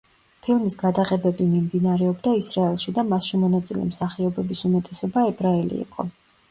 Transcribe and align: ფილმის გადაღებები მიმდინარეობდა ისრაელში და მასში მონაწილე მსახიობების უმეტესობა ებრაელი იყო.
ფილმის 0.45 0.77
გადაღებები 0.83 1.45
მიმდინარეობდა 1.49 2.33
ისრაელში 2.39 2.97
და 2.99 3.07
მასში 3.13 3.43
მონაწილე 3.45 3.87
მსახიობების 3.93 4.69
უმეტესობა 4.73 5.31
ებრაელი 5.33 5.85
იყო. 5.89 6.11